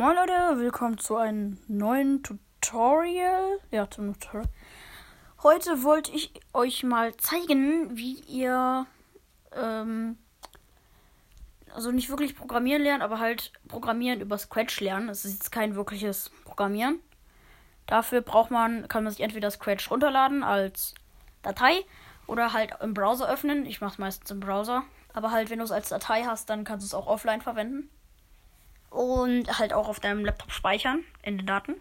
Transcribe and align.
Moin 0.00 0.16
Leute, 0.16 0.58
willkommen 0.58 0.96
zu 0.96 1.18
einem 1.18 1.58
neuen 1.68 2.22
Tutorial. 2.22 3.58
Ja, 3.70 3.90
zum 3.90 4.18
Tutorial. 4.18 4.48
Heute 5.42 5.82
wollte 5.82 6.10
ich 6.12 6.32
euch 6.54 6.84
mal 6.84 7.14
zeigen, 7.18 7.98
wie 7.98 8.14
ihr 8.20 8.86
ähm, 9.54 10.16
also 11.74 11.92
nicht 11.92 12.08
wirklich 12.08 12.34
programmieren 12.34 12.80
lernen, 12.80 13.02
aber 13.02 13.18
halt 13.18 13.52
programmieren 13.68 14.22
über 14.22 14.38
Scratch 14.38 14.80
lernen. 14.80 15.10
Es 15.10 15.26
ist 15.26 15.34
jetzt 15.34 15.52
kein 15.52 15.74
wirkliches 15.74 16.30
Programmieren. 16.46 17.00
Dafür 17.84 18.22
braucht 18.22 18.50
man, 18.50 18.88
kann 18.88 19.04
man 19.04 19.12
sich 19.12 19.20
entweder 19.20 19.50
Scratch 19.50 19.90
runterladen 19.90 20.42
als 20.42 20.94
Datei 21.42 21.84
oder 22.26 22.54
halt 22.54 22.72
im 22.80 22.94
Browser 22.94 23.28
öffnen. 23.28 23.66
Ich 23.66 23.82
mache 23.82 23.92
es 23.92 23.98
meistens 23.98 24.30
im 24.30 24.40
Browser. 24.40 24.82
Aber 25.12 25.30
halt, 25.30 25.50
wenn 25.50 25.58
du 25.58 25.64
es 25.66 25.72
als 25.72 25.90
Datei 25.90 26.22
hast, 26.22 26.48
dann 26.48 26.64
kannst 26.64 26.84
du 26.84 26.86
es 26.86 26.94
auch 26.94 27.06
offline 27.06 27.42
verwenden 27.42 27.90
und 28.90 29.58
halt 29.58 29.72
auch 29.72 29.88
auf 29.88 30.00
deinem 30.00 30.24
Laptop 30.24 30.52
speichern 30.52 31.04
in 31.22 31.38
den 31.38 31.46
Daten. 31.46 31.76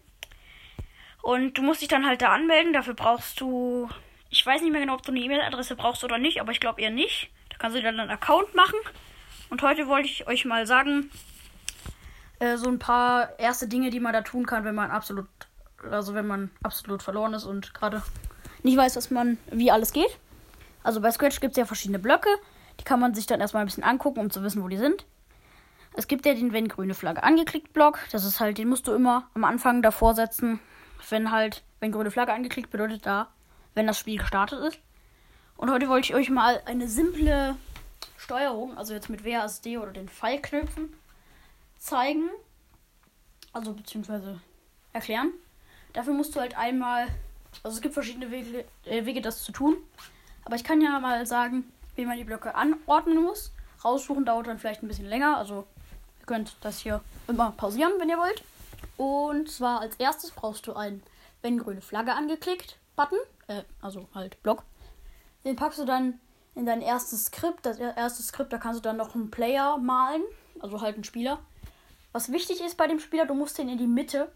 Und 1.22 1.58
du 1.58 1.62
musst 1.62 1.82
dich 1.82 1.90
dann 1.90 2.06
halt 2.06 2.22
da 2.22 2.30
anmelden. 2.30 2.74
Dafür 2.74 2.94
brauchst 2.94 3.42
du, 3.42 3.90
ich 4.30 4.46
weiß 4.46 4.62
nicht 4.62 4.72
mehr 4.72 4.82
genau, 4.82 4.94
ob 4.94 5.04
du 5.04 5.12
eine 5.12 5.20
E-Mail-Adresse 5.20 5.76
brauchst 5.76 6.04
oder 6.04 6.18
nicht, 6.18 6.40
aber 6.40 6.52
ich 6.52 6.60
glaube 6.60 6.82
eher 6.82 6.92
nicht. 6.92 7.30
Da 7.50 7.58
kannst 7.58 7.78
du 7.78 7.82
dann 7.82 8.00
einen 8.00 8.10
Account 8.10 8.56
machen. 8.56 8.80
Und 9.50 9.62
heute 9.62 9.88
wollte 9.88 10.08
ich 10.08 10.28
euch 10.28 10.46
mal 10.46 10.66
sagen, 10.66 11.10
äh, 12.40 12.56
so 12.56 12.70
ein 12.70 12.80
paar 12.80 13.38
erste 13.40 13.68
Dinge, 13.68 13.90
die 13.90 14.00
man 14.00 14.14
da 14.14 14.22
tun 14.22 14.46
kann, 14.46 14.64
wenn 14.64 14.76
man 14.76 14.92
absolut, 14.92 15.28
also 15.90 16.14
wenn 16.14 16.28
man 16.28 16.52
absolut 16.64 17.04
verloren 17.04 17.34
ist 17.34 17.46
und 17.46 17.74
gerade 17.74 18.02
nicht 18.64 18.78
weiß, 18.78 18.96
was 18.96 19.12
man, 19.12 19.38
wie 19.52 19.72
alles 19.72 19.92
geht. 19.92 20.18
Also 20.84 21.02
bei 21.02 21.12
Scratch 21.12 21.40
gibt 21.40 21.52
es 21.52 21.58
ja 21.58 21.66
verschiedene 21.66 22.00
Blöcke. 22.00 22.30
Die 22.80 22.84
kann 22.84 23.00
man 23.00 23.14
sich 23.14 23.26
dann 23.26 23.42
erstmal 23.42 23.64
ein 23.64 23.68
bisschen 23.68 23.84
angucken, 23.84 24.20
um 24.20 24.30
zu 24.30 24.44
wissen, 24.44 24.64
wo 24.64 24.68
die 24.68 24.78
sind. 24.78 25.06
Es 25.94 26.08
gibt 26.08 26.26
ja 26.26 26.34
den, 26.34 26.54
wenn 26.54 26.68
grüne 26.68 26.94
Flagge 26.94 27.24
angeklickt 27.24 27.74
Block. 27.74 28.00
Das 28.12 28.24
ist 28.24 28.40
halt, 28.40 28.58
den 28.58 28.70
musst 28.70 28.88
du 28.88 28.94
immer 28.94 29.30
am 29.34 29.44
Anfang 29.44 29.82
davor 29.82 30.14
setzen. 30.14 30.60
Wenn 31.10 31.32
halt, 31.32 31.64
wenn 31.80 31.92
grüne 31.92 32.12
Flagge 32.12 32.34
angeklickt 32.34 32.72
bedeutet 32.72 33.06
da, 33.06 33.30
wenn 33.74 33.88
das 33.88 33.98
Spiel 33.98 34.20
gestartet 34.20 34.60
ist. 34.60 34.80
Und 35.58 35.72
heute 35.72 35.90
wollte 35.90 36.08
ich 36.08 36.16
euch 36.16 36.30
mal 36.30 36.62
eine 36.66 36.88
simple 36.88 37.58
Steuerung, 38.18 38.78
also 38.78 38.94
jetzt 38.94 39.10
mit 39.10 39.26
WASD 39.26 39.78
oder 39.78 39.92
den 39.92 40.08
Pfeilknöpfen, 40.08 40.94
zeigen. 41.78 42.30
Also 43.52 43.74
beziehungsweise 43.74 44.40
erklären. 44.94 45.32
Dafür 45.94 46.14
musst 46.14 46.36
du 46.36 46.40
halt 46.40 46.58
einmal, 46.58 47.08
also 47.64 47.76
es 47.76 47.82
gibt 47.82 47.94
verschiedene 47.94 48.32
Wege, 48.32 48.66
äh, 48.86 49.06
Wege 49.06 49.22
das 49.22 49.44
zu 49.44 49.52
tun. 49.52 49.76
Aber 50.46 50.56
ich 50.56 50.64
kann 50.64 50.82
ja 50.82 51.00
mal 51.00 51.26
sagen, 51.26 51.72
wie 51.96 52.06
man 52.06 52.18
die 52.18 52.24
Blöcke 52.24 52.56
anordnen 52.56 53.22
muss. 53.22 53.52
Raussuchen 53.84 54.26
dauert 54.26 54.48
dann 54.48 54.60
vielleicht 54.60 54.84
ein 54.84 54.88
bisschen 54.88 55.08
länger, 55.08 55.38
also 55.38 55.66
könnt 56.30 56.56
das 56.62 56.78
hier 56.78 57.02
immer 57.28 57.52
pausieren, 57.58 57.94
wenn 57.98 58.08
ihr 58.08 58.20
wollt. 58.20 58.44
Und 58.98 59.50
zwar 59.50 59.82
als 59.82 59.96
erstes 59.96 60.30
brauchst 60.30 60.68
du 60.68 60.74
einen, 60.74 61.02
wenn 61.42 61.58
grüne 61.58 61.82
Flagge 61.82 62.14
angeklickt, 62.14 62.78
Button, 62.96 63.18
äh, 63.48 63.64
also 63.82 64.08
halt 64.14 64.42
Block. 64.44 64.64
Den 65.44 65.56
packst 65.56 65.80
du 65.80 65.86
dann 65.86 66.20
in 66.54 66.68
dein 66.68 66.84
erstes 66.84 67.26
Skript. 67.26 67.66
Das 67.66 67.80
erste 67.80 68.22
Skript, 68.22 68.54
da 68.54 68.60
kannst 68.60 68.80
du 68.80 68.84
dann 68.84 68.98
noch 68.98 69.16
einen 69.16 69.32
Player 69.32 69.80
malen, 69.80 70.22
also 70.60 70.82
halt 70.82 70.96
einen 70.96 71.04
Spieler. 71.04 71.40
Was 72.12 72.32
wichtig 72.32 72.62
ist 72.62 72.78
bei 72.78 72.86
dem 72.86 73.00
Spieler, 73.00 73.26
du 73.26 73.34
musst 73.34 73.58
den 73.58 73.68
in 73.68 73.80
die 73.80 73.88
Mitte 73.88 74.32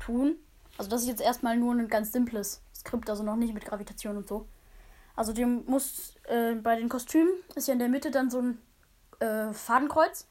tun. 0.00 0.34
Also 0.78 0.90
das 0.90 1.02
ist 1.02 1.08
jetzt 1.08 1.22
erstmal 1.22 1.56
nur 1.56 1.74
ein 1.74 1.86
ganz 1.86 2.10
simples 2.10 2.60
Skript, 2.74 3.08
also 3.08 3.22
noch 3.22 3.36
nicht 3.36 3.54
mit 3.54 3.64
Gravitation 3.64 4.16
und 4.16 4.26
so. 4.26 4.48
Also 5.14 5.32
du 5.32 5.46
musst 5.46 6.16
äh, 6.26 6.56
bei 6.56 6.74
den 6.74 6.88
Kostümen 6.88 7.30
ist 7.54 7.68
ja 7.68 7.72
in 7.72 7.78
der 7.78 7.88
Mitte 7.88 8.10
dann 8.10 8.30
so 8.30 8.40
ein 8.40 8.58
äh, 9.20 9.52
Fadenkreuz. 9.52 10.26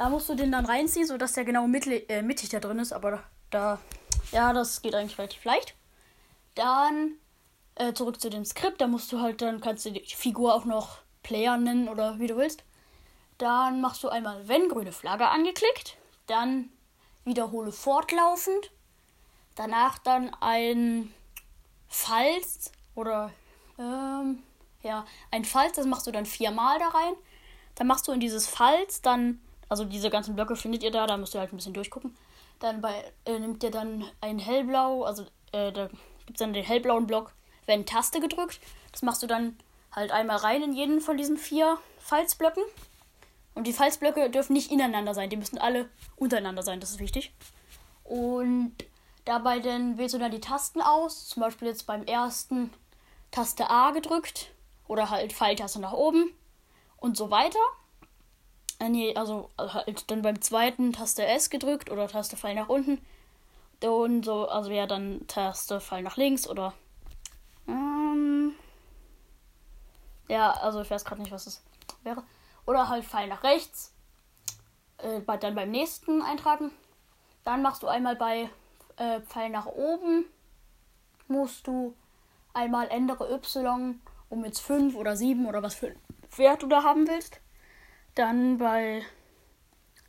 Da 0.00 0.08
musst 0.08 0.30
du 0.30 0.34
den 0.34 0.50
dann 0.50 0.64
reinziehen, 0.64 1.06
sodass 1.06 1.34
der 1.34 1.44
genau 1.44 1.66
mittig, 1.66 2.08
äh, 2.08 2.22
mittig 2.22 2.48
da 2.48 2.58
drin 2.58 2.78
ist. 2.78 2.94
Aber 2.94 3.22
da, 3.50 3.78
ja, 4.32 4.54
das 4.54 4.80
geht 4.80 4.94
eigentlich 4.94 5.18
relativ 5.18 5.44
leicht. 5.44 5.74
Dann 6.54 7.16
äh, 7.74 7.92
zurück 7.92 8.18
zu 8.18 8.30
dem 8.30 8.46
Skript. 8.46 8.80
Da 8.80 8.86
musst 8.86 9.12
du 9.12 9.20
halt, 9.20 9.42
dann 9.42 9.60
kannst 9.60 9.84
du 9.84 9.92
die 9.92 10.00
Figur 10.00 10.54
auch 10.54 10.64
noch 10.64 11.00
Player 11.22 11.58
nennen 11.58 11.86
oder 11.86 12.18
wie 12.18 12.28
du 12.28 12.38
willst. 12.38 12.64
Dann 13.36 13.82
machst 13.82 14.02
du 14.02 14.08
einmal, 14.08 14.48
wenn 14.48 14.70
grüne 14.70 14.92
Flagge 14.92 15.28
angeklickt. 15.28 15.98
Dann 16.26 16.70
wiederhole 17.26 17.70
fortlaufend. 17.70 18.70
Danach 19.54 19.98
dann 19.98 20.34
ein 20.40 21.12
Falls 21.88 22.72
oder 22.94 23.32
ähm, 23.78 24.42
ja, 24.82 25.04
ein 25.30 25.44
Falls, 25.44 25.74
das 25.74 25.84
machst 25.84 26.06
du 26.06 26.10
dann 26.10 26.24
viermal 26.24 26.78
da 26.78 26.88
rein. 26.88 27.12
Dann 27.74 27.86
machst 27.86 28.08
du 28.08 28.12
in 28.12 28.20
dieses 28.20 28.46
Falls 28.46 29.02
dann 29.02 29.42
also 29.70 29.84
diese 29.84 30.10
ganzen 30.10 30.34
Blöcke 30.34 30.56
findet 30.56 30.82
ihr 30.82 30.90
da, 30.90 31.06
da 31.06 31.16
müsst 31.16 31.34
ihr 31.34 31.40
halt 31.40 31.52
ein 31.52 31.56
bisschen 31.56 31.72
durchgucken. 31.72 32.14
Dann 32.58 32.82
bei, 32.82 32.92
äh, 33.24 33.38
nimmt 33.38 33.62
ihr 33.62 33.70
dann 33.70 34.04
ein 34.20 34.38
hellblau, 34.38 35.04
also 35.04 35.22
äh, 35.52 35.72
da 35.72 35.86
gibt 36.26 36.32
es 36.32 36.38
dann 36.38 36.52
den 36.52 36.64
hellblauen 36.64 37.06
Block, 37.06 37.32
wenn 37.66 37.86
Taste 37.86 38.20
gedrückt. 38.20 38.60
Das 38.92 39.02
machst 39.02 39.22
du 39.22 39.28
dann 39.28 39.56
halt 39.92 40.10
einmal 40.10 40.38
rein 40.38 40.62
in 40.62 40.72
jeden 40.72 41.00
von 41.00 41.16
diesen 41.16 41.38
vier 41.38 41.78
Falzblöcken. 42.00 42.64
Und 43.54 43.66
die 43.66 43.72
Falzblöcke 43.72 44.28
dürfen 44.28 44.52
nicht 44.52 44.72
ineinander 44.72 45.14
sein, 45.14 45.30
die 45.30 45.36
müssen 45.36 45.58
alle 45.58 45.88
untereinander 46.16 46.62
sein, 46.62 46.80
das 46.80 46.90
ist 46.90 46.98
wichtig. 46.98 47.32
Und 48.02 48.74
dabei 49.24 49.60
dann 49.60 49.98
wählst 49.98 50.14
du 50.14 50.18
dann 50.18 50.32
die 50.32 50.40
Tasten 50.40 50.82
aus, 50.82 51.28
zum 51.28 51.42
Beispiel 51.42 51.68
jetzt 51.68 51.86
beim 51.86 52.02
ersten 52.04 52.72
Taste 53.30 53.70
A 53.70 53.92
gedrückt 53.92 54.50
oder 54.88 55.10
halt 55.10 55.32
Pfeiltaste 55.32 55.80
nach 55.80 55.92
oben 55.92 56.32
und 56.96 57.16
so 57.16 57.30
weiter. 57.30 57.60
Äh, 58.80 58.88
nee, 58.88 59.14
also 59.14 59.50
halt 59.58 60.10
dann 60.10 60.22
beim 60.22 60.40
zweiten 60.40 60.92
Taste 60.92 61.24
S 61.24 61.50
gedrückt 61.50 61.90
oder 61.90 62.08
Taste 62.08 62.36
Fall 62.36 62.54
nach 62.54 62.68
unten. 62.68 62.98
Und 63.82 64.24
so, 64.24 64.48
also 64.48 64.70
ja, 64.70 64.86
dann 64.86 65.26
Taste 65.28 65.80
Fall 65.80 66.02
nach 66.02 66.16
links 66.16 66.48
oder. 66.48 66.72
Ähm, 67.68 68.54
ja, 70.28 70.50
also 70.50 70.80
ich 70.80 70.90
weiß 70.90 71.04
gerade 71.04 71.20
nicht, 71.22 71.30
was 71.30 71.44
das 71.44 71.62
wäre. 72.02 72.22
Oder 72.66 72.88
halt 72.88 73.04
Pfeil 73.04 73.28
nach 73.28 73.42
rechts. 73.42 73.92
Äh, 74.98 75.20
dann 75.38 75.54
beim 75.54 75.70
nächsten 75.70 76.22
eintragen. 76.22 76.70
Dann 77.44 77.62
machst 77.62 77.82
du 77.82 77.86
einmal 77.86 78.16
bei 78.16 78.50
äh, 78.96 79.20
Pfeil 79.20 79.50
nach 79.50 79.66
oben. 79.66 80.24
Musst 81.28 81.66
du 81.66 81.94
einmal 82.54 82.88
ändere 82.88 83.30
Y 83.30 84.00
um 84.28 84.44
jetzt 84.44 84.60
5 84.60 84.94
oder 84.94 85.16
7 85.16 85.46
oder 85.46 85.62
was 85.62 85.74
für 85.74 85.88
ein 85.88 85.98
Wert 86.36 86.62
du 86.62 86.66
da 86.66 86.82
haben 86.82 87.08
willst. 87.08 87.40
Dann 88.20 88.58
bei, 88.58 89.02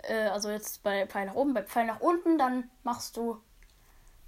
äh, 0.03 0.27
also 0.27 0.49
jetzt 0.49 0.83
bei 0.83 1.07
Pfeil 1.07 1.27
nach 1.27 1.35
oben, 1.35 1.53
bei 1.53 1.63
Pfeil 1.63 1.85
nach 1.85 2.01
unten, 2.01 2.38
dann 2.38 2.69
machst 2.83 3.16
du 3.16 3.39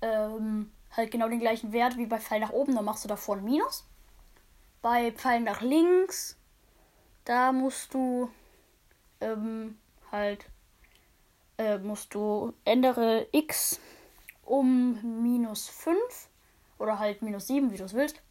ähm, 0.01 0.71
halt 0.95 1.11
genau 1.11 1.27
den 1.27 1.41
gleichen 1.41 1.73
Wert 1.73 1.97
wie 1.97 2.05
bei 2.05 2.17
Pfeil 2.17 2.39
nach 2.39 2.51
oben, 2.51 2.75
dann 2.75 2.85
machst 2.85 3.03
du 3.03 3.09
davor 3.09 3.35
ein 3.35 3.43
Minus. 3.43 3.85
Bei 4.81 5.11
Pfeil 5.11 5.41
nach 5.41 5.59
links, 5.59 6.37
da 7.25 7.51
musst 7.51 7.93
du 7.93 8.31
ähm, 9.19 9.77
halt, 10.13 10.45
äh, 11.57 11.77
musst 11.77 12.13
du 12.13 12.53
ändere 12.63 13.27
x 13.33 13.81
um 14.45 15.23
minus 15.23 15.67
5 15.67 15.97
oder 16.79 16.99
halt 16.99 17.21
minus 17.21 17.47
7, 17.47 17.69
wie 17.73 17.77
du 17.77 17.83
es 17.83 17.93
willst. 17.93 18.21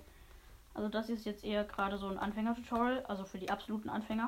Also 0.74 0.88
das 0.88 1.08
ist 1.08 1.24
jetzt 1.24 1.44
eher 1.44 1.64
gerade 1.64 1.98
so 1.98 2.06
ein 2.06 2.18
Anfänger-Tutorial, 2.18 3.04
also 3.06 3.24
für 3.24 3.38
die 3.38 3.50
absoluten 3.50 3.88
Anfänger. 3.88 4.26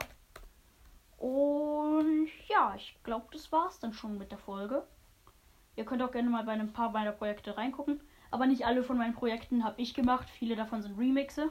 Und 1.19 2.29
ja, 2.49 2.75
ich 2.77 2.99
glaube, 3.05 3.27
das 3.33 3.53
war's 3.53 3.79
dann 3.81 3.93
schon 3.93 4.17
mit 4.17 4.31
der 4.31 4.39
Folge. 4.39 4.83
Ihr 5.77 5.85
könnt 5.85 6.03
auch 6.03 6.11
gerne 6.11 6.31
mal 6.31 6.45
bei 6.45 6.53
ein 6.53 6.73
paar 6.73 6.91
meiner 6.91 7.13
Projekte 7.13 7.57
reingucken. 7.57 8.01
Aber 8.31 8.47
nicht 8.47 8.65
alle 8.65 8.83
von 8.83 8.97
meinen 8.97 9.15
Projekten 9.15 9.65
habe 9.65 9.81
ich 9.81 9.95
gemacht. 9.95 10.29
Viele 10.31 10.57
davon 10.57 10.83
sind 10.83 10.99
Remixe. 10.99 11.51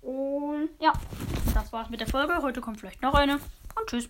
Und 0.00 0.70
ja, 0.80 0.92
das 1.54 1.72
war's 1.72 1.90
mit 1.90 2.00
der 2.00 2.08
Folge. 2.08 2.40
Heute 2.40 2.60
kommt 2.60 2.80
vielleicht 2.80 3.02
noch 3.02 3.14
eine. 3.14 3.34
Und 3.34 3.86
tschüss. 3.86 4.08